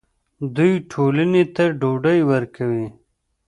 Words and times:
دوی 0.55 0.73
ټولنې 0.91 1.43
ته 1.55 1.63
ډوډۍ 1.79 2.19
ورکوي. 2.31 2.87